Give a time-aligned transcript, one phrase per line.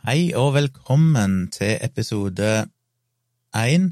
[0.00, 2.46] Hei og velkommen til episode
[3.52, 3.82] én,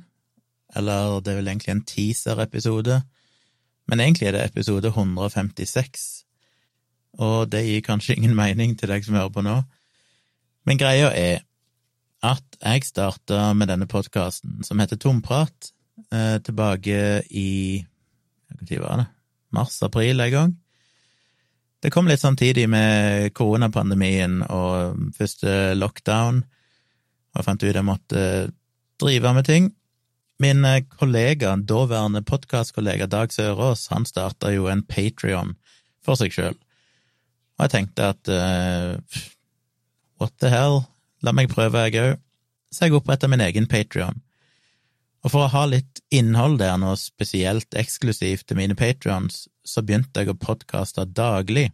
[0.72, 2.94] eller det er vel egentlig en teaser-episode,
[3.92, 6.06] men egentlig er det episode 156,
[7.20, 9.58] og det gir kanskje ingen mening til deg som hører på nå,
[10.64, 11.44] men greia er
[12.24, 15.74] at jeg starta med denne podkasten som heter Tomprat,
[16.08, 17.84] eh, tilbake i
[18.48, 19.08] hva var det?
[19.52, 20.56] Mars-april en gang.
[21.78, 28.22] Det kom litt samtidig med koronapandemien og første lockdown, og jeg fant ut jeg måtte
[28.98, 29.68] drive med ting.
[30.42, 30.66] Min
[30.98, 35.54] kollega, daværende podkastkollega Dag Sørås, han starta jo en Patrion
[36.02, 36.58] for seg sjøl,
[37.58, 38.98] og jeg tenkte at uh,
[40.18, 40.82] what the hell,
[41.22, 42.22] la meg prøve, jeg òg,
[42.74, 44.18] så jeg oppretta min egen Patrion.
[45.24, 50.22] Og for å ha litt innhold der, noe spesielt eksklusivt til mine patrions, så begynte
[50.22, 51.68] jeg å podkaste daglig,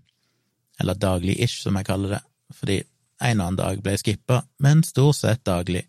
[0.81, 2.23] eller daglig-ish, som jeg kaller det,
[2.57, 2.79] fordi
[3.23, 5.85] en annen dag ble jeg skippa, men stort sett daglig.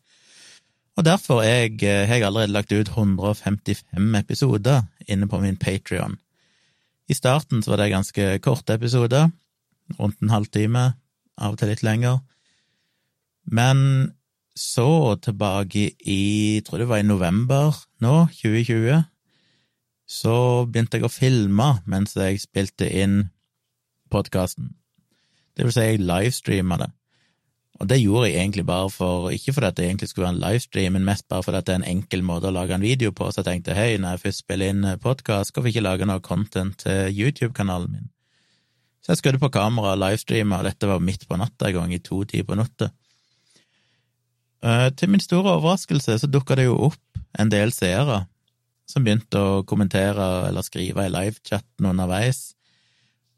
[0.96, 6.20] Og derfor jeg, har jeg allerede lagt ut 155 episoder inne på min Patrion.
[7.12, 9.32] I starten så var det ganske korte episoder,
[10.00, 10.86] rundt en halvtime,
[11.36, 12.22] av og til litt lenger,
[13.46, 14.14] men
[14.56, 19.04] så tilbake i, jeg tror det var i november nå, 2020,
[20.08, 20.36] så
[20.70, 23.26] begynte jeg å filme mens jeg spilte inn
[24.14, 24.72] podkasten.
[25.56, 26.92] Det vil si, jeg livestreama det.
[27.76, 30.96] Og det gjorde jeg egentlig bare for, ikke fordi det egentlig skulle være en livestream,
[30.96, 33.42] men mest bare fordi det er en enkel måte å lage en video på, så
[33.42, 37.12] jeg tenkte hei, når jeg først spiller inn podkast, hvorfor ikke lage noe content til
[37.12, 38.12] YouTube-kanalen min?
[39.04, 41.92] Så jeg skrudde på kamera og livestreama, og dette var midt på natta en gang,
[41.92, 42.94] i to-ti på natta.
[44.66, 48.24] Til min store overraskelse så dukka det jo opp en del seere
[48.90, 52.56] som begynte å kommentere eller skrive i livechatten underveis,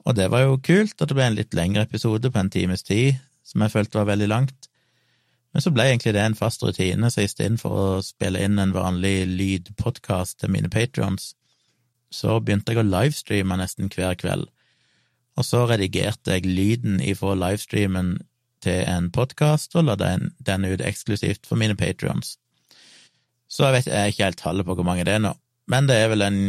[0.07, 2.85] og det var jo kult at det ble en litt lengre episode på en times
[2.87, 4.69] tid, som jeg følte var veldig langt.
[5.51, 9.25] Men så ble egentlig det en fast rutine, så istedenfor å spille inn en vanlig
[9.27, 11.33] lydpodkast til mine patrions,
[12.07, 14.47] så begynte jeg å livestreame nesten hver kveld,
[15.37, 18.15] og så redigerte jeg lyden ifra livestreamen
[18.67, 22.35] til en podkast og la den, den, ut eksklusivt for mine patrions.
[23.47, 25.33] Så jeg vet jeg ikke helt tallet på hvor mange det er nå,
[25.71, 26.41] men det er vel en,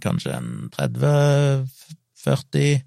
[0.00, 2.80] kanskje en 30-40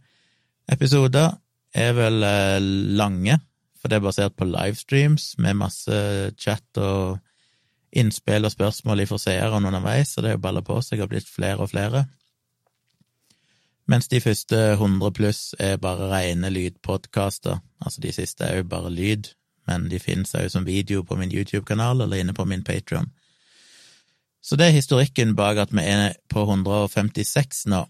[0.73, 1.29] episoder,
[1.71, 2.59] er vel eh,
[2.97, 3.37] lange,
[3.79, 5.97] for det er basert på livestreams med masse
[6.41, 7.03] chat og
[7.91, 11.29] innspill og spørsmål fra seerne underveis, og det er jo balla på seg og blitt
[11.29, 11.99] flere og flere
[13.89, 17.59] mens de første 100 pluss er bare rene lydpodkaster.
[17.81, 19.31] Altså, de siste er jo bare lyd,
[19.67, 23.09] men de finnes òg som video på min YouTube-kanal eller inne på min Patrion.
[24.41, 27.83] Så det er historikken bak at vi er på 156 nå.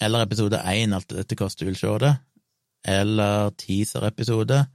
[0.00, 2.12] Eller episode 1, alt dette koster, vil se det.
[2.84, 4.66] Eller teaser-episode.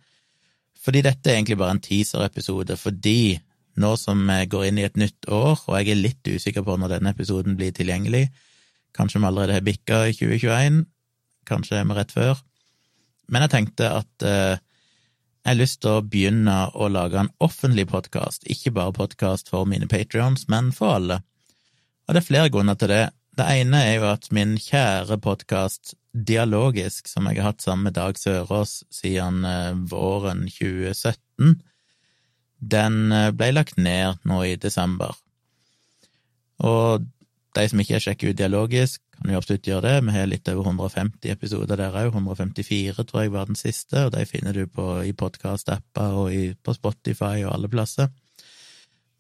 [0.81, 3.38] Fordi dette er egentlig bare en teaser-episode, fordi
[3.81, 6.75] nå som vi går inn i et nytt år, og jeg er litt usikker på
[6.78, 8.25] når denne episoden blir tilgjengelig,
[8.97, 10.84] Kanskje vi allerede har bikka i 2021,
[11.47, 12.41] kanskje er vi rett før.
[13.31, 14.59] Men jeg tenkte at eh,
[15.41, 19.66] jeg har lyst til å begynne å lage en offentlig podkast, ikke bare podkast for
[19.66, 21.22] mine patrions, men for alle.
[22.06, 23.06] Og det er flere grunner til det.
[23.40, 27.96] Det ene er jo at min kjære podkast Dialogisk, som jeg har hatt sammen med
[27.96, 31.56] Dag Sørås siden eh, våren 2017,
[32.59, 35.16] den eh, ble lagt ned nå i desember.
[36.62, 37.08] Og
[37.58, 40.06] de som ikke er sjekket ut Dialogisk, kan jo absolutt gjøre det.
[40.08, 42.14] Vi har litt over 150 episoder der òg.
[42.16, 46.44] 154 tror jeg var den siste, og de finner du på, i podkast-apper og i,
[46.56, 48.10] på Spotify og alle plasser.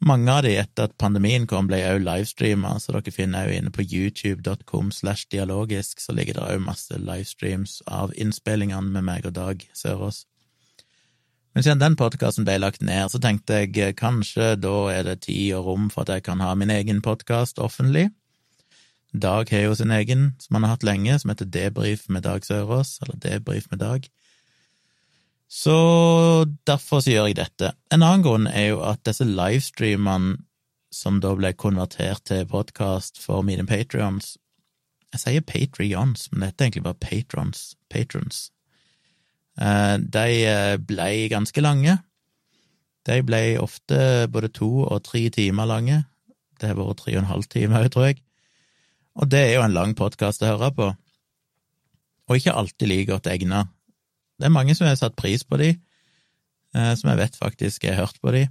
[0.01, 3.73] Mange av de etter at pandemien kom, ble òg livestreama, så dere finner òg inne
[3.75, 9.35] på youtube.com slash dialogisk, så ligger det òg masse livestreams av innspillingene med meg og
[9.37, 10.23] Dag Sørås.
[11.53, 15.51] Men siden den podkasten ble lagt ned, så tenkte jeg kanskje da er det tid
[15.59, 18.07] og rom for at jeg kan ha min egen podkast offentlig.
[19.11, 22.45] Dag har jo sin egen, som han har hatt lenge, som heter Debrif med Dag
[22.47, 24.07] Sørås, eller Debrif med Dag.
[25.51, 27.73] Så derfor så gjør jeg dette.
[27.91, 30.37] En annen grunn er jo at disse livestreamene
[30.91, 34.37] som da ble konvertert til podkast for mine patrions
[35.11, 37.75] Jeg sier patrions, men dette er egentlig bare patrons.
[37.91, 38.45] Patrons.
[39.59, 41.97] Eh, de eh, ble ganske lange.
[43.03, 46.05] De ble ofte både to og tre timer lange.
[46.61, 48.21] Det har vært tre og en halv time òg, tror jeg.
[49.19, 50.89] Og det er jo en lang podkast å høre på,
[52.31, 53.65] og ikke alltid like godt egna.
[54.39, 55.73] Det er mange som har satt pris på de,
[56.75, 58.45] eh, som jeg vet faktisk har hørt på de,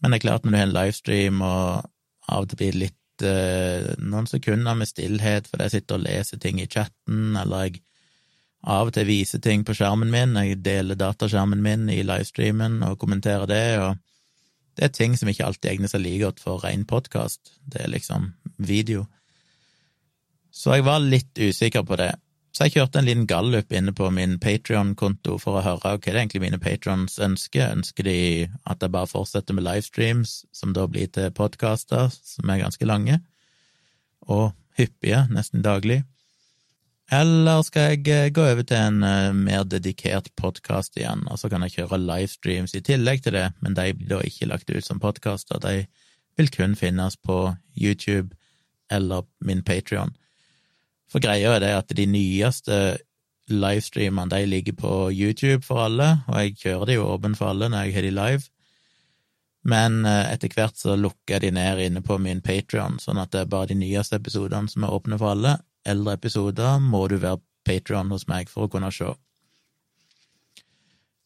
[0.00, 1.90] men det er klart når du har en livestream og
[2.28, 6.60] av og til blir litt noen sekunder med stillhet fordi jeg sitter og leser ting
[6.62, 7.80] i chatten, eller jeg
[8.62, 12.98] av og til viser ting på skjermen min, jeg deler dataskjermen min i livestreamen og
[12.98, 13.98] kommenterer det, og
[14.78, 17.92] det er ting som ikke alltid egner seg like godt for ren podkast, det er
[17.94, 19.06] liksom video.
[20.58, 22.16] Så jeg var litt usikker på det.
[22.50, 26.16] Så jeg kjørte en liten gallup inne på min Patrion-konto for å høre hva det
[26.16, 27.70] egentlig mine patrons ønsker.
[27.76, 32.64] Ønsker de at jeg bare fortsetter med livestreams, som da blir til podkaster, som er
[32.64, 33.20] ganske lange,
[34.26, 34.50] og
[34.80, 36.00] hyppige, nesten daglig?
[37.14, 41.48] Eller skal jeg eh, gå over til en uh, mer dedikert podkast igjen, og så
[41.48, 44.84] kan jeg kjøre livestreams i tillegg til det, men de blir da ikke lagt ut
[44.84, 45.86] som podkaster, de
[46.36, 48.34] vil kun finnes på YouTube
[48.90, 50.12] eller min Patrion.
[51.08, 52.98] For greia er det at de nyeste
[53.48, 57.70] livestreamene de ligger på YouTube for alle, og jeg kjører de jo åpen for alle
[57.72, 58.50] når jeg har de live,
[59.68, 63.32] men uh, etter hvert så lukker jeg de ned inne på min Patrion, sånn at
[63.32, 65.56] det er bare de nyeste episodene som er åpne for alle,
[65.88, 69.10] eldre episoder må du være Patrion hos meg for å kunne se.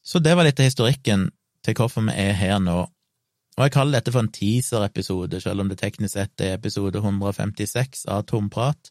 [0.03, 1.29] Så det var litt av historikken
[1.63, 2.81] til hvorfor vi er her nå.
[3.53, 8.07] Og jeg kaller dette for en teaser-episode, selv om det teknisk sett er episode 156
[8.11, 8.91] av Tomprat,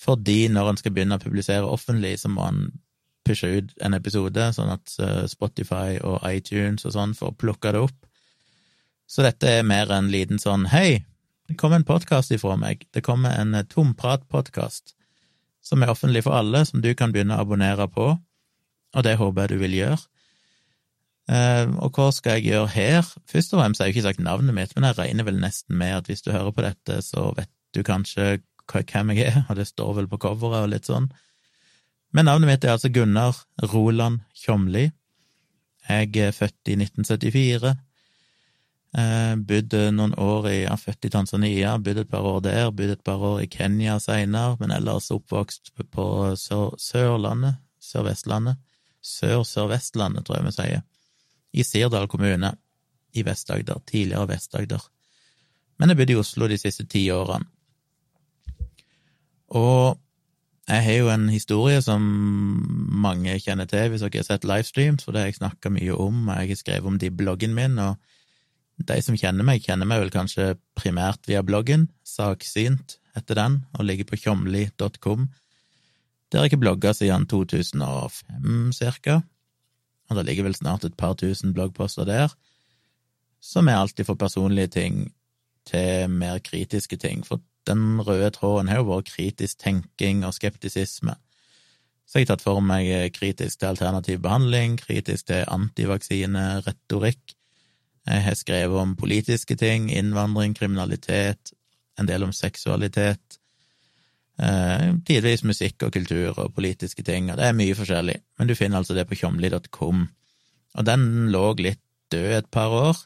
[0.00, 2.62] fordi når en skal begynne å publisere offentlig, så må en
[3.26, 7.84] pushe ut en episode, sånn at eh, Spotify og iTunes og sånn får plukka det
[7.84, 7.98] opp.
[9.10, 11.02] Så dette er mer en liten sånn hei,
[11.50, 12.84] det kommer en podkast ifra meg.
[12.94, 14.94] Det kommer en tompratpodkast tomprat-podkast
[15.60, 18.06] som er offentlig for alle, som du kan begynne å abonnere på,
[18.94, 20.00] og det håper jeg du vil gjøre.
[21.30, 23.10] Uh, og hva skal jeg gjøre her?
[23.30, 26.00] Først og fremst har jeg ikke sagt navnet mitt, men jeg regner vel nesten med
[26.00, 29.66] at hvis du hører på dette, så vet du kanskje hvem jeg er, og det
[29.68, 31.10] står vel på coveret og litt sånn.
[32.14, 33.36] Men navnet mitt er altså Gunnar
[33.72, 34.88] Roland Tjomli.
[35.88, 37.74] Jeg er født i 1974.
[38.90, 42.96] Eh, bodde noen år i ja, Født i Tanzania, bodde et par år der, bodde
[42.96, 48.58] et par år i Kenya seinere, men ellers oppvokst på sør Sørlandet, Sør-Vestlandet,
[49.00, 50.82] Sør-Sør-Vestlandet, tror jeg vi sier,
[51.54, 52.50] i Sirdal kommune
[53.14, 54.82] i Vest-Agder, tidligere Vest-Agder.
[55.78, 57.46] Men jeg bodde i Oslo de siste ti årene.
[59.50, 59.98] Og
[60.70, 62.04] jeg har jo en historie som
[63.02, 66.28] mange kjenner til hvis dere har sett livestreams, for det har jeg snakka mye om,
[66.28, 67.98] og jeg har skrevet om det i bloggen min, og
[68.86, 73.88] de som kjenner meg, kjenner meg vel kanskje primært via bloggen, Saksynt heter den, og
[73.88, 75.26] ligger på tjomli.com.
[76.30, 79.20] Der har jeg ikke blogga siden 2005, cirka,
[80.10, 82.30] og det ligger vel snart et par tusen bloggposter der,
[83.42, 85.08] som er alltid for personlige ting
[85.66, 91.16] til mer kritiske ting, for den røde tråden har jo vært kritisk tenking og skeptisisme.
[92.08, 97.36] Så jeg har tatt for meg kritisk til alternativ behandling, kritisk til antivaksineretorikk,
[98.08, 101.52] jeg har skrevet om politiske ting, innvandring, kriminalitet,
[102.00, 103.36] en del om seksualitet,
[104.40, 108.54] eh, tidvis musikk og kultur og politiske ting, og det er mye forskjellig, men du
[108.56, 110.08] finner altså det på tjomli.com.
[110.78, 112.96] Og den lå litt død et par år.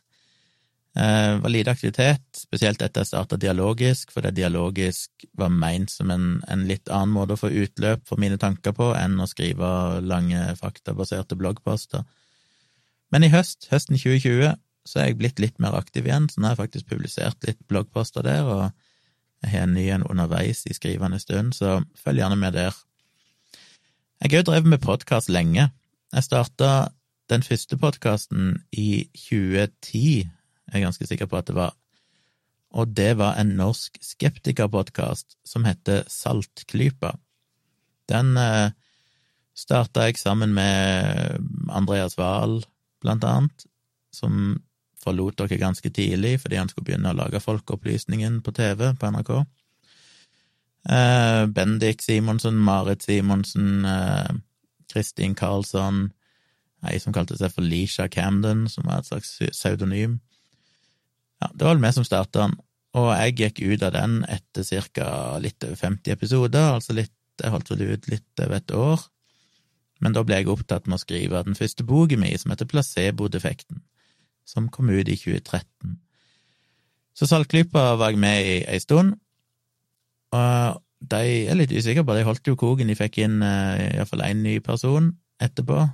[0.97, 6.13] Eh, var lite aktivitet, spesielt etter jeg starta dialogisk, for det dialogisk var meint som
[6.15, 9.71] en, en, litt annen måte å få utløp for mine tanker på enn å skrive
[10.07, 12.05] lange faktabaserte bloggposter.
[13.11, 14.55] Men i høst, høsten 2020,
[14.87, 17.59] så er jeg blitt litt mer aktiv igjen, så nå har jeg faktisk publisert litt
[17.67, 18.65] bloggposter der, og
[19.43, 22.77] jeg har en ny en underveis i skrivende stund, så følg gjerne med der.
[24.23, 25.73] Jeg har jo drevet med podkast lenge.
[26.15, 26.71] Jeg starta
[27.33, 30.31] den første podkasten i 2010,
[30.75, 31.75] jeg er ganske sikker på at det var,
[32.75, 37.15] og det var en norsk skeptikerpodkast som heter Saltklypa.
[38.11, 38.75] Den eh,
[39.55, 41.39] starta jeg sammen med
[41.71, 42.65] Andreas Wahl,
[43.01, 43.67] blant annet,
[44.15, 44.57] som
[45.05, 49.33] forlot dere ganske tidlig fordi han skulle begynne å lage Folkeopplysningen på TV på NRK.
[50.91, 54.35] Eh, Bendik Simonsen, Marit Simonsen, eh,
[54.93, 56.09] Kristin Karlsson,
[56.85, 60.21] ei som kalte seg for Leisha Camden, som var et slags pseudonym.
[61.45, 62.59] Ja, det var vel vi som starta den,
[62.97, 65.09] og jeg gikk ut av den etter ca.
[65.43, 69.09] litt over 50 episoder, altså litt, jeg holdt vel ut litt over et år,
[70.01, 73.83] men da ble jeg opptatt med å skrive den første boken min, som heter Placebo-defekten
[74.45, 75.99] som kom ut i 2013.
[77.15, 79.17] Så Saltklypa var jeg med i ei stund,
[80.35, 84.25] og de er litt usikre på, de holdt jo koken, de fikk inn uh, iallfall
[84.27, 85.85] én ny person etterpå,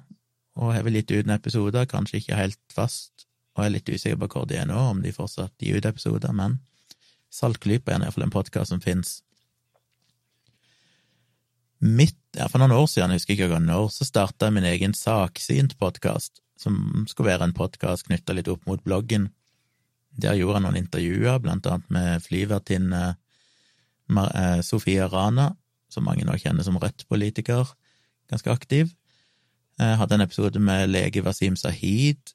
[0.61, 3.27] og har vel gitt ut en episode, kanskje ikke helt fast,
[3.61, 5.89] og jeg er litt usikker på hvor de er nå, om de fortsatt gir ut
[5.89, 6.57] episoder, men
[7.31, 9.19] Saltklypa er iallfall en podkast som fins.
[11.85, 14.97] Midt, ja, For noen år siden, jeg husker ikke når, så starta jeg min egen
[14.97, 19.29] saksynt-podkast, som skulle være en podkast knytta litt opp mot bloggen.
[20.17, 25.51] Der gjorde jeg noen intervjuer, blant annet med flyvertinne eh, Sofia Rana,
[25.93, 27.77] som mange nå kjenner som Rødt-politiker,
[28.33, 28.97] ganske aktiv.
[29.81, 32.35] Jeg hadde en episode med lege Wasim Sahid.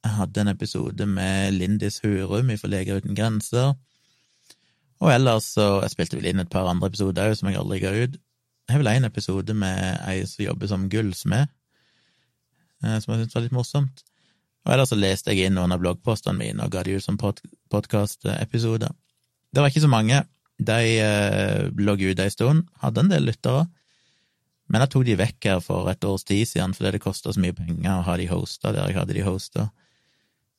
[0.00, 3.74] Jeg hadde en episode med Lindis Hurum fra Leger uten grenser.
[5.00, 7.80] Og ellers så Jeg spilte vel inn et par andre episoder òg, som jeg aldri
[7.82, 8.16] ga ut.
[8.68, 11.48] Jeg har vel en episode med ei som jobber som gullsmed,
[12.84, 14.04] eh, som jeg syntes var litt morsomt.
[14.64, 17.18] Og ellers så leste jeg inn noen av bloggpostene mine og ga de ut som
[17.18, 17.40] pod
[17.72, 18.92] podkastepisoder.
[19.50, 20.22] Det var ikke så mange.
[20.60, 23.66] De eh, lå ute ei stund, hadde en del lyttere.
[24.70, 27.42] Men jeg tok de vekk her for et års tid siden fordi det kosta så
[27.42, 29.70] mye penger å ha de hosta der jeg hadde de hosta.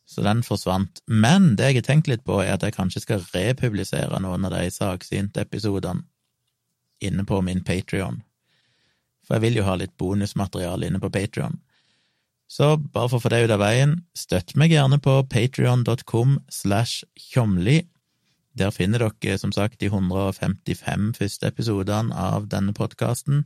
[0.07, 1.01] Så den forsvant.
[1.07, 4.55] Men det jeg har tenkt litt på, er at jeg kanskje skal republisere noen av
[4.57, 6.03] de saksynte episodene
[7.01, 8.21] inne på min Patrion.
[9.25, 11.59] For jeg vil jo ha litt bonusmateriale inne på Patrion.
[12.51, 17.05] Så bare for å få det ut av veien, støtt meg gjerne på patrion.com slash
[17.15, 17.85] tjomli.
[18.59, 23.45] Der finner dere som sagt de 155 første episodene av denne podkasten.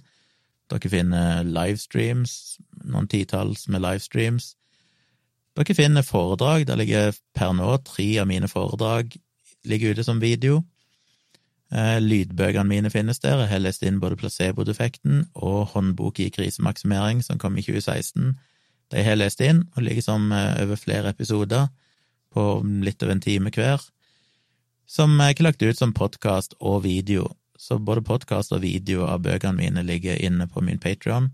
[0.74, 4.56] Dere finner livestreams, noen titalls med livestreams.
[5.56, 6.66] Dere finner foredrag.
[6.68, 9.16] Der ligger per nå tre av mine foredrag
[9.66, 10.64] ligger ute som video.
[11.72, 13.40] Eh, lydbøkene mine finnes der.
[13.44, 18.36] Jeg har lest inn både placebo-defekten og håndbok i krisemaksimering, som kom i 2016.
[18.94, 21.72] De har jeg lest inn, og ligger som eh, over flere episoder,
[22.36, 22.46] på
[22.84, 23.80] litt over en time hver,
[24.86, 27.30] som jeg har lagt ut som podkast og video.
[27.58, 31.32] Så både podkast og video av bøkene mine ligger inne på min Patrion.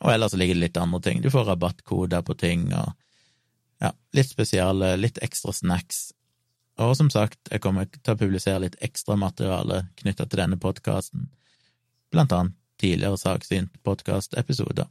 [0.00, 1.20] Og ellers ligger det litt andre ting.
[1.20, 2.96] Du får rabattkoder på ting, og
[3.82, 6.10] ja, litt spesiale, litt ekstra snacks
[6.82, 11.28] og som sagt, jeg kommer til å publisere litt ekstra materiale knytta til denne podkasten,
[12.10, 14.88] blant annet tidligere saksynt podkastepisoder.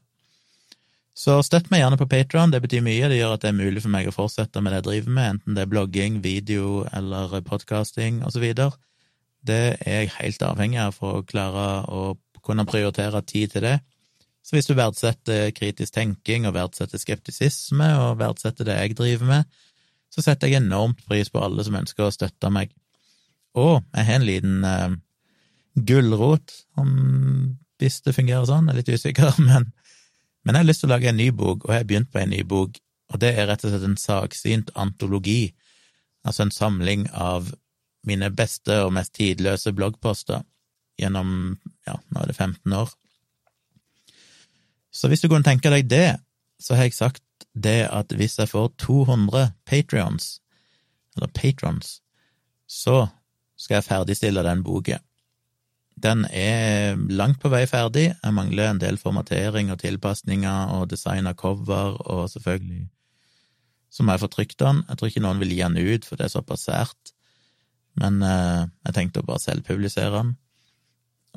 [1.13, 3.83] Så støtt meg gjerne på Patron, det betyr mye, det gjør at det er mulig
[3.83, 7.35] for meg å fortsette med det jeg driver med, enten det er blogging, video eller
[7.45, 8.47] podkasting osv.
[9.43, 13.75] Det er jeg helt avhengig av for å klare å kunne prioritere tid til det.
[14.43, 19.59] Så hvis du verdsetter kritisk tenking og verdsetter skeptisisme og verdsetter det jeg driver med,
[20.11, 22.73] så setter jeg enormt pris på alle som ønsker å støtte meg.
[23.57, 24.93] Og jeg har en liten uh,
[25.73, 26.91] gulrot, om
[27.81, 29.71] hvis det fungerer sånn, jeg er litt usikker, men,
[30.43, 32.21] men jeg har lyst til å lage en ny bok, og jeg har begynt på
[32.21, 32.79] en ny bok,
[33.13, 35.53] og det er rett og slett en saksynt antologi,
[36.27, 37.51] altså en samling av
[38.07, 40.43] mine beste og mest tidløse bloggposter
[40.99, 41.55] gjennom,
[41.87, 42.91] ja, nå er det 15 år.
[44.93, 46.19] Så hvis du kunne tenke deg det,
[46.61, 50.37] så har jeg sagt det at hvis jeg får 200 patrions,
[51.15, 51.99] eller patrons,
[52.69, 53.07] så
[53.57, 54.99] skal jeg ferdigstille den boka.
[56.03, 61.29] Den er langt på vei ferdig, jeg mangler en del formatering og tilpasninger og design
[61.29, 62.87] av cover, og selvfølgelig
[63.93, 64.81] så må jeg få trykt den.
[64.89, 67.13] Jeg tror ikke noen vil gi den ut, for det er såpass sært,
[68.01, 70.31] men eh, jeg tenkte å bare selvpublisere den.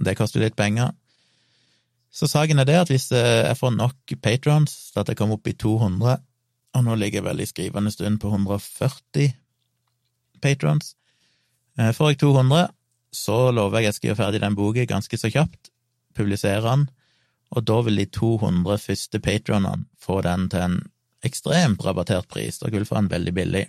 [0.06, 0.94] Det koster litt penger.
[2.16, 5.37] Så saken er det at hvis eh, jeg får nok patrons til at jeg kommer
[5.37, 6.23] opp i 200,
[6.76, 9.35] og nå ligger jeg vel i skrivende stund på 140
[10.40, 10.94] patrons,
[11.76, 12.73] eh, får jeg 200,
[13.12, 15.73] så lover jeg at jeg skal gjøre ferdig den boka ganske så kjapt,
[16.16, 16.88] publisere den,
[17.52, 20.82] og da vil de 200 første patronene få den til en
[21.26, 23.66] ekstremt rabattert pris, dere vil få den veldig billig.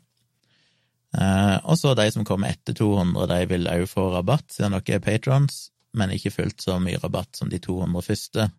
[1.20, 5.02] Eh, og så de som kommer etter 200, de vil òg få rabatt, siden dere
[5.02, 8.50] er patrons, men ikke fullt så mye rabatt som de 200 første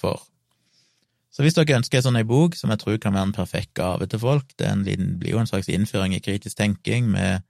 [0.00, 0.20] får.
[1.30, 4.08] Så hvis dere ønsker en sånn bok, som jeg tror kan være en perfekt gave
[4.10, 7.46] til folk, det liten, blir jo en slags innføring i kritisk tenking med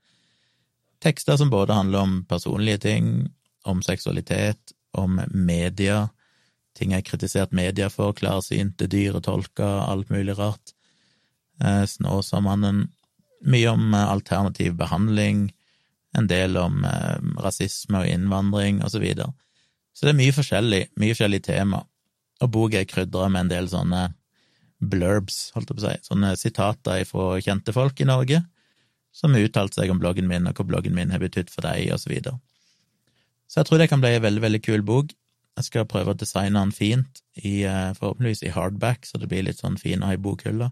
[1.01, 3.31] tekster som både handler om personlige ting,
[3.65, 6.11] om seksualitet, om media,
[6.77, 10.75] ting jeg har kritisert media for, klarsynte, dyretolker, alt mulig rart,
[11.65, 12.85] eh, Snåsamannen,
[13.49, 15.49] mye om eh, alternativ behandling,
[16.19, 19.33] en del om eh, rasisme og innvandring og så videre.
[19.95, 21.83] Så det er mye forskjellig, mye forskjellig tema,
[22.41, 24.07] og boka er krydra med en del sånne
[24.81, 28.41] blurbs, holdt jeg på å si, sånne sitater fra kjente folk i Norge
[29.13, 31.91] som har uttalt seg om bloggen min, og hva bloggen min har betydd for deg,
[31.95, 32.39] og så videre.
[33.51, 35.15] Så jeg tror det kan bli en veldig, veldig kul bok.
[35.59, 39.43] Jeg skal prøve å designe den fint, i, eh, forhåpentligvis i hardback, så det blir
[39.43, 40.71] litt sånn fin å ha i bokhylla.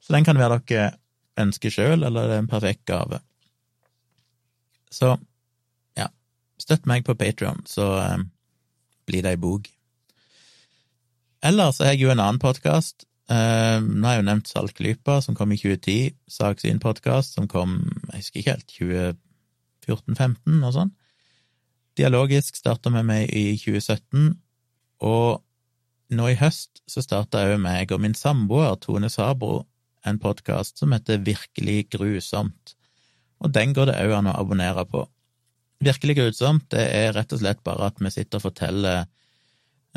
[0.00, 0.94] Så den kan være dere
[1.36, 3.20] ønsker sjøl, eller det er en perfekt gave.
[4.94, 5.16] Så
[5.98, 6.08] ja,
[6.62, 8.20] støtt meg på Patrion, så eh,
[9.08, 9.66] blir det ei bok.
[11.44, 13.06] Ellers har jeg jo en annen podkast.
[13.28, 16.14] Eh, nå har jeg jo nevnt Saltklypa, som kom i 2010.
[16.38, 17.80] Saksyn-podkast, som kom,
[18.12, 18.76] jeg husker ikke helt,
[19.90, 20.94] 2014-15 og sånn.
[21.98, 24.32] Dialogisk starta med meg i 2017,
[25.04, 25.42] og
[26.14, 29.64] nå i høst så starta òg meg og min samboer Tone Sabro
[30.04, 32.74] en podkast som heter Virkelig grusomt
[33.42, 35.04] og den går det òg an å abonnere på.
[35.84, 39.04] Virkelig grusomt, det er rett og slett bare at vi sitter og forteller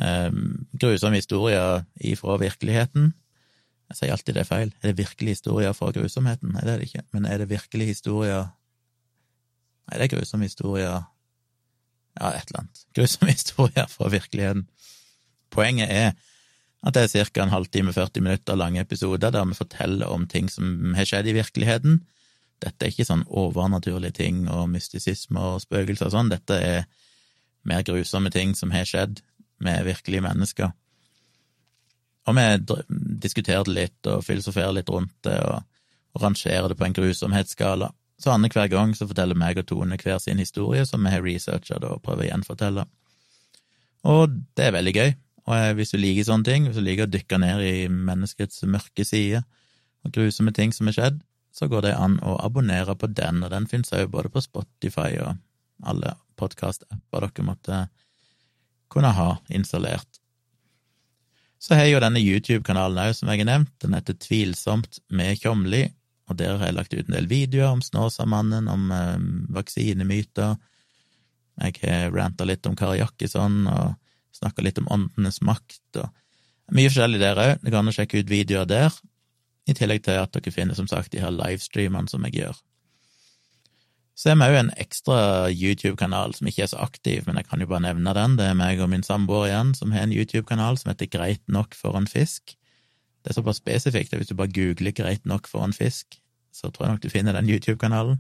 [0.02, 0.30] eh,
[0.74, 3.14] grusomme historier ifra virkeligheten.
[3.88, 4.72] Jeg sier alltid det er feil.
[4.82, 6.52] Er det virkelig historier fra grusomheten?
[6.52, 7.06] Nei, det er det ikke.
[7.16, 8.50] Men er det virkelig historier
[9.88, 11.06] Nei, det er grusomme historier
[12.18, 12.82] Ja, et eller annet.
[12.98, 14.66] Grusomme historier fra virkeligheten.
[15.54, 16.10] Poenget er
[16.86, 17.44] at det er ca.
[17.44, 21.36] en halvtime, 40 minutter lange episoder der vi forteller om ting som har skjedd i
[21.38, 22.02] virkeligheten.
[22.64, 26.88] Dette er ikke sånn overnaturlige ting og mystisisme og spøkelser og sånn, dette er
[27.68, 29.22] mer grusomme ting som har skjedd
[29.64, 30.74] med virkelige mennesker.
[32.28, 32.48] Og vi
[33.24, 35.64] diskuterer det litt og filosoferer litt rundt det og,
[36.16, 37.92] og rangerer det på en grusomhetsskala.
[38.18, 41.78] Så annenhver gang så forteller meg og Tone hver sin historie som vi har researcha
[41.78, 42.88] og prøver å gjenfortelle.
[44.08, 45.14] Og det er veldig gøy.
[45.48, 49.06] Og hvis du liker sånne ting, hvis du liker å dykke ned i menneskets mørke
[49.08, 49.44] side
[50.04, 51.22] og grusomme ting som har skjedd,
[51.58, 55.16] så går det an å abonnere på den, og den finnes òg både på Spotify
[55.24, 55.40] og
[55.90, 57.80] alle podkast-apper dere måtte
[58.94, 60.22] kunne ha installert.
[61.58, 63.74] Så har jeg jo denne YouTube-kanalen òg, som jeg har nevnt.
[63.82, 65.88] Den heter Tvilsomt med Tjomli,
[66.30, 69.18] og der har jeg lagt ut en del videoer om Snåsamannen, om eh,
[69.58, 70.60] vaksinemyter.
[71.58, 73.96] Jeg har ranta litt om Kari Jakkesson og
[74.38, 76.12] snakka litt om åndenes makt og
[76.78, 77.54] mye forskjellig der òg.
[77.64, 78.94] Det går an å sjekke ut videoer der,
[79.68, 82.60] i tillegg til at dere finner som sagt de her livestreamene som jeg gjør.
[84.18, 85.18] Så er vi òg en ekstra
[85.54, 88.38] YouTube-kanal som ikke er så aktiv, men jeg kan jo bare nevne den.
[88.40, 91.78] Det er meg og min samboer igjen som har en YouTube-kanal som heter Greit nok
[91.78, 92.56] for en fisk.
[93.22, 96.18] Det er såpass spesifikt at hvis du bare googler Greit nok for en fisk,
[96.50, 98.18] så tror jeg nok du finner den YouTube-kanalen.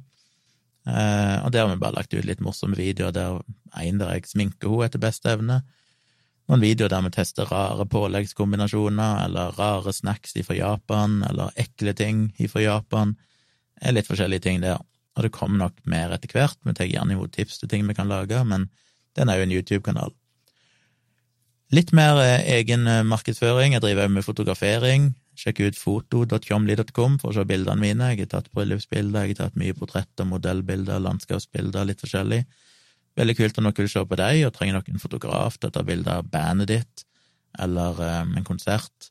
[0.87, 3.41] Eh, og der har vi bare lagt ut litt morsomme videoer, der
[3.81, 5.63] en der jeg sminker henne etter beste evne.
[6.47, 12.29] Noen videoer der vi tester rare påleggskombinasjoner, eller rare snacks fra Japan, eller ekle ting
[12.47, 13.17] fra Japan.
[13.75, 14.79] Det er litt forskjellige ting der.
[15.17, 17.97] Og det kommer nok mer etter hvert, vi tar gjerne imot tips til ting vi
[17.97, 18.69] kan lage, men
[19.17, 20.13] den er jo en YouTube-kanal.
[21.73, 25.09] Litt mer eh, egen eh, markedsføring, jeg driver med fotografering.
[25.37, 28.13] Sjekk ut foto.tjomli.com for å se bildene mine.
[28.13, 32.45] Jeg har tatt bryllupsbilder, jeg har tatt mye portretter, modellbilder, landskapsbilder, litt forskjellig.
[33.17, 35.73] Veldig kult om dere vil se på deg, og trenger dere en fotograf til å
[35.73, 37.05] ta bilde av bandet ditt,
[37.57, 39.09] eller um, en konsert,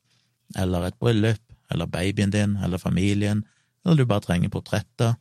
[0.58, 1.42] eller et bryllup,
[1.74, 3.42] eller babyen din, eller familien,
[3.84, 5.16] eller du bare trenger portretter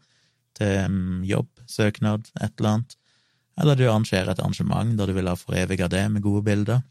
[0.58, 2.98] til um, jobb, søknad, et eller annet,
[3.62, 6.84] eller du arrangerer et arrangement der du vil ha foreviga det med gode bilder,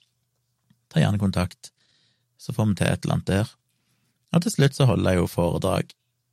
[0.91, 1.71] ta gjerne kontakt,
[2.41, 3.55] så får vi til et eller annet der.
[4.35, 5.93] Og til slutt så holder jeg jo foredrag.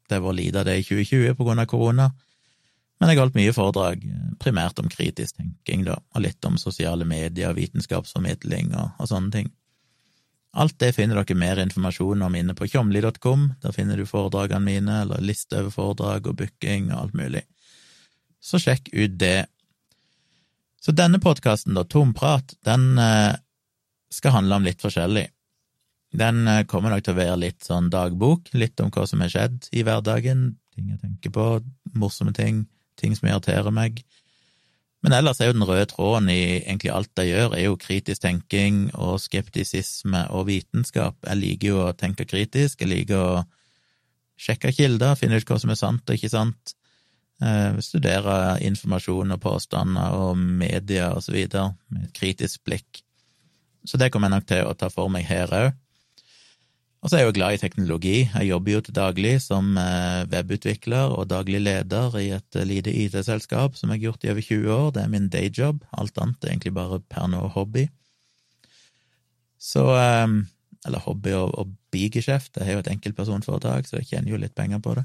[0.10, 2.10] Det var lite av det i 2020 på grunn av korona,
[3.02, 4.04] men jeg har holdt mye foredrag,
[4.38, 9.48] primært om kritisk tenking, da, og litt om sosiale medier, vitenskapsformidling og, og sånne ting.
[10.62, 13.48] Alt det finner dere mer informasjon om inne på tjomli.com.
[13.64, 17.42] Der finner du foredragene mine, eller liste over foredrag og booking og alt mulig.
[18.38, 19.48] Så sjekk ut det.
[20.82, 23.34] Så denne podkasten, da, Tomprat, den eh,
[24.14, 25.26] skal handle om litt forskjellig.
[26.22, 29.32] Den eh, kommer nok til å være litt sånn dagbok, litt om hva som har
[29.32, 31.48] skjedd i hverdagen, ting jeg tenker på,
[31.96, 32.66] morsomme ting,
[33.00, 34.04] ting som irriterer meg.
[35.02, 38.22] Men ellers er jo den røde tråden i egentlig alt jeg gjør, er jo kritisk
[38.22, 41.18] tenking og skeptisisme og vitenskap.
[41.26, 43.42] Jeg liker jo å tenke kritisk, jeg liker å
[44.42, 46.76] sjekke kilder, finne ut hva som er sant og ikke sant,
[47.42, 53.02] eh, studere informasjon og påstander og media og så videre med et kritisk blikk.
[53.86, 55.74] Så det kommer jeg nok til å ta for meg her òg.
[57.02, 58.18] Og så er jeg jo glad i teknologi.
[58.30, 62.94] Jeg jobber jo til daglig som eh, webutvikler og daglig leder i et eh, lite
[62.94, 64.92] IT-selskap som jeg har gjort i over 20 år.
[64.94, 65.82] Det er min dayjob.
[65.98, 67.88] Alt annet er egentlig bare per nå hobby.
[69.58, 70.38] Så eh,
[70.86, 72.58] Eller hobby og, og bigeskjeft.
[72.58, 75.04] Jeg har jo et enkeltpersonforetak, så jeg tjener jo litt penger på det.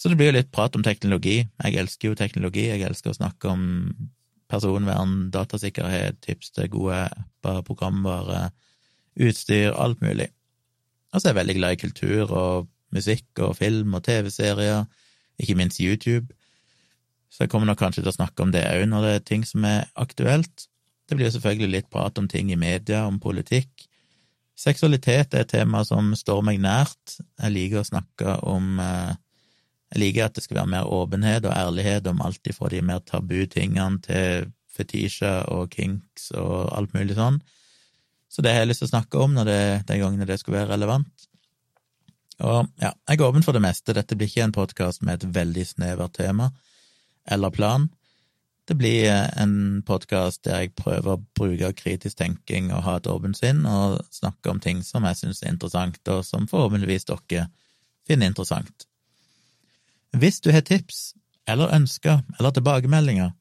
[0.00, 1.42] Så det blir jo litt prat om teknologi.
[1.44, 2.70] Jeg elsker jo teknologi.
[2.70, 3.66] Jeg elsker å snakke om
[4.48, 8.46] personvern, datasikkerhet, tips til gode apper, programvare
[9.18, 10.28] utstyr, alt mulig.
[11.10, 14.84] Og så er jeg veldig glad i kultur og musikk og film og TV-serier,
[15.40, 16.30] ikke minst YouTube.
[17.30, 19.46] Så jeg kommer nok kanskje til å snakke om det òg når det er ting
[19.46, 20.66] som er aktuelt.
[21.08, 23.86] Det blir jo selvfølgelig litt prat om ting i media, om politikk.
[24.58, 27.16] Seksualitet er et tema som står meg nært.
[27.40, 29.16] Jeg liker å snakke om eh,
[29.90, 33.00] Jeg liker at det skal være mer åpenhet og ærlighet om alt ifra de mer
[33.02, 37.40] tabu tingene til fetisjer og kinks og alt mulig sånn.
[38.30, 40.60] Så det har jeg lyst til å snakke om når det, de gangene det skulle
[40.60, 41.26] være relevant.
[42.40, 43.94] Og ja, jeg er åpen for det meste.
[43.96, 46.52] Dette blir ikke en podkast med et veldig snevert tema
[47.28, 47.88] eller plan.
[48.70, 53.34] Det blir en podkast der jeg prøver å bruke kritisk tenking og ha et åpent
[53.34, 57.48] sinn, og snakke om ting som jeg syns er interessant, og som forhåpentligvis dere
[58.06, 58.86] finner interessant.
[60.14, 61.16] Hvis du har tips
[61.50, 63.34] eller ønsker eller tilbakemeldinger,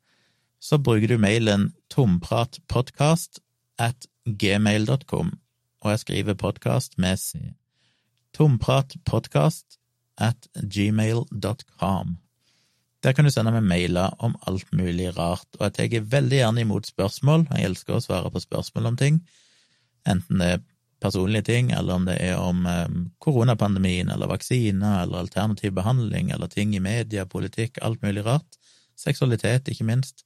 [0.59, 3.39] så bruker du mailen tompratpodkast
[3.77, 5.31] at gmail.com,
[5.81, 7.53] og jeg skriver podkast med C.
[8.33, 9.79] Tompratpodkast
[10.17, 12.17] at gmail.com.
[13.03, 16.65] Der kan du sende meg mailer om alt mulig rart, og jeg tar veldig gjerne
[16.65, 17.47] imot spørsmål.
[17.53, 19.21] Jeg elsker å svare på spørsmål om ting,
[20.07, 20.65] enten det er
[20.99, 22.87] personlige ting, eller om det er om eh,
[23.23, 28.59] koronapandemien eller vaksiner eller alternativ behandling eller ting i media, politikk, alt mulig rart.
[28.99, 30.25] Seksualitet, ikke minst.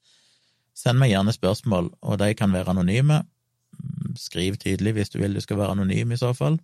[0.74, 3.22] Send meg gjerne spørsmål, og de kan være anonyme.
[4.20, 6.60] Skriv tydelig hvis du vil du skal være anonym, i så fall.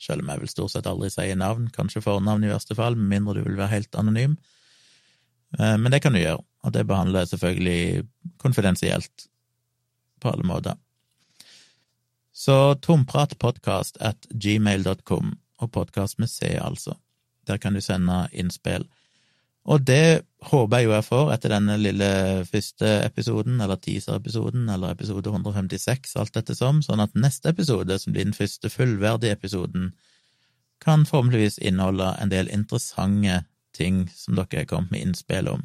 [0.00, 3.12] Selv om jeg vil stort sett aldri si navn, kanskje fornavn i verste fall, med
[3.14, 4.36] mindre du vil være helt anonym.
[5.58, 8.08] Eh, men det kan du gjøre, og det behandler jeg selvfølgelig
[8.42, 9.28] konfidensielt
[10.20, 10.80] på alle måter.
[12.34, 16.98] Så tompratpodkast at gmail.com, og podkast med C, altså.
[17.46, 18.88] Der kan du sende innspill.
[19.64, 22.08] Og det håper jeg jo jeg får etter denne lille
[22.50, 28.12] første episoden, eller teaser-episoden, eller episode 156, alt dette som, sånn at neste episode, som
[28.12, 29.94] blir den første fullverdige episoden,
[30.84, 35.64] kan forhåpentligvis inneholde en del interessante ting som dere har kommet med innspill om.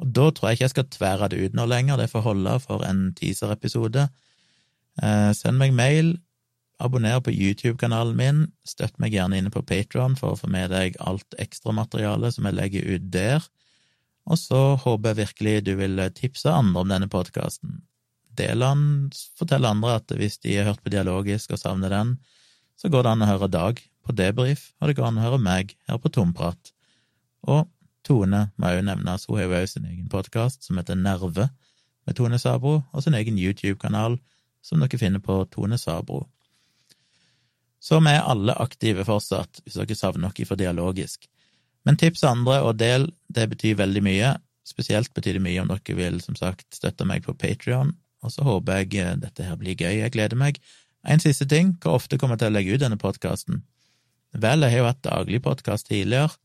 [0.00, 2.56] Og da tror jeg ikke jeg skal tvære det ut nå lenger, det får holde
[2.64, 4.08] for en teaser-episode.
[4.98, 6.16] Eh, send meg mail,
[6.80, 10.96] abonner på YouTube-kanalen min, støtt meg gjerne inne på Patron for å få med deg
[11.04, 13.44] alt ekstramaterialet som jeg legger ut der,
[14.30, 17.80] og så håper jeg virkelig du vil tipse andre om denne podkasten.
[18.38, 18.82] Del den,
[19.38, 22.14] fortell andre at hvis de har hørt på Dialogisk og savner den,
[22.78, 25.40] så går det an å høre Dag på Debrif, og det går an å høre
[25.42, 26.72] meg her på Tomprat.
[27.48, 27.66] Og
[28.06, 31.50] Tone må jo nevnes, hun har jo også sin egen podkast som heter Nerve,
[32.08, 34.16] med Tone Sabro, og sin egen YouTube-kanal
[34.64, 36.24] som dere finner på Tone Sabro.
[37.80, 41.24] Så vi er alle aktive fortsatt, hvis dere savner noe for dialogisk.
[41.88, 44.34] Men tips andre og del, det betyr veldig mye.
[44.68, 48.44] Spesielt betyr det mye om dere vil, som sagt, støtte meg på Patrion, og så
[48.44, 50.60] håper jeg eh, dette her blir gøy, jeg gleder meg.
[51.08, 53.62] En siste ting, hvor ofte kommer jeg til å legge ut denne podkasten?
[54.36, 56.36] Vel, jeg har jo hatt daglig podkast tidligere,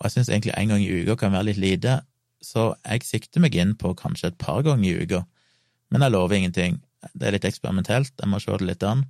[0.00, 1.98] og jeg syns egentlig en gang i uka kan være litt lite,
[2.40, 5.20] så jeg sikter meg inn på kanskje et par ganger i uka,
[5.92, 6.80] men jeg lover ingenting.
[7.12, 9.04] Det er litt eksperimentelt, jeg må se det litt an,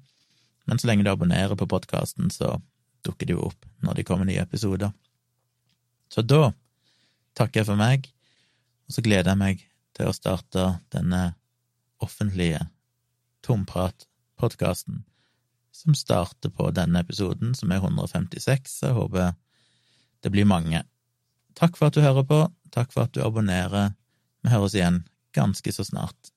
[0.68, 2.58] men så lenge du abonnerer på podkasten, så
[3.06, 4.92] dukker det jo opp når det kommer nye episoder.
[6.10, 6.50] Så da
[7.38, 8.08] takker jeg for meg,
[8.88, 9.62] og så gleder jeg meg
[9.96, 11.30] til å starte denne
[12.02, 12.64] offentlige
[13.46, 15.04] tomprat-podkasten
[15.80, 18.80] som starter på denne episoden, som er 156.
[18.82, 19.32] Jeg håper
[20.20, 20.82] det blir mange.
[21.56, 22.40] Takk for at du hører på,
[22.74, 23.94] takk for at du abonnerer.
[24.44, 25.04] Vi høres igjen
[25.36, 26.32] ganske så snart.